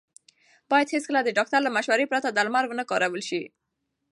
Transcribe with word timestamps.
باید 0.71 0.91
هېڅکله 0.93 1.19
د 1.23 1.29
ډاکټر 1.37 1.59
له 1.63 1.71
مشورې 1.77 2.05
پرته 2.11 2.29
درمل 2.37 2.65
ونه 2.67 2.83
کارول 2.91 3.21
شي. 3.29 3.41